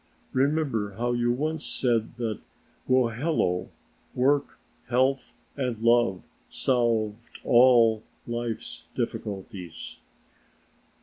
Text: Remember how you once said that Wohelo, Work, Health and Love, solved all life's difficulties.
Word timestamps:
Remember 0.33 0.93
how 0.93 1.11
you 1.11 1.31
once 1.31 1.63
said 1.63 2.15
that 2.15 2.39
Wohelo, 2.89 3.67
Work, 4.15 4.57
Health 4.87 5.35
and 5.55 5.79
Love, 5.79 6.23
solved 6.49 7.19
all 7.43 8.01
life's 8.25 8.85
difficulties. 8.95 9.99